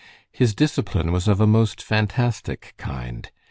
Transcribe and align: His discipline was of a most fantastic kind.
His 0.31 0.55
discipline 0.55 1.11
was 1.11 1.27
of 1.27 1.39
a 1.39 1.45
most 1.45 1.79
fantastic 1.79 2.73
kind. 2.79 3.29